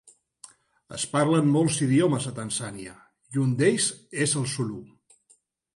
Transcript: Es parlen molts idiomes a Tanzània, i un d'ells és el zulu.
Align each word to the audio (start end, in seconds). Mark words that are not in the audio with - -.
Es 0.95 1.03
parlen 1.11 1.51
molts 1.57 1.77
idiomes 1.87 2.25
a 2.31 2.33
Tanzània, 2.41 2.97
i 3.37 3.45
un 3.45 3.53
d'ells 3.61 3.93
és 4.29 4.37
el 4.43 4.53
zulu. 4.57 4.85